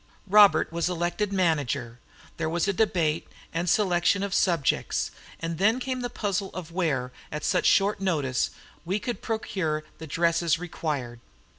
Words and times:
Robert 0.25 0.71
was 0.71 0.89
elected 0.89 1.31
manager; 1.31 1.99
there 2.37 2.49
was 2.49 2.67
a 2.67 2.73
debate 2.73 3.27
and 3.53 3.69
selection 3.69 4.23
of 4.23 4.33
subjects, 4.33 5.11
and 5.39 5.59
then 5.59 5.79
came 5.79 6.01
the 6.01 6.09
puzzle 6.09 6.49
of 6.55 6.71
where, 6.71 7.11
at 7.31 7.43
such 7.45 7.67
short 7.67 7.99
notice, 8.01 8.49
we 8.83 8.97
could 8.97 9.21
procure 9.21 9.83
the 9.99 10.07
dresses 10.07 10.57
required. 10.57 11.19